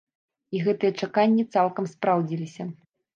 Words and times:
І 0.55 0.61
гэтыя 0.67 0.95
чаканні 1.05 1.45
цалкам 1.57 1.89
спраўдзіліся. 1.93 2.67